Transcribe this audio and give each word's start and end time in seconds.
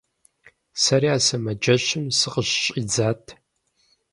Сэри 0.81 1.07
а 1.15 1.17
сымаджэщым 1.25 2.03
сыкъыщыщӏидзат. 2.17 3.23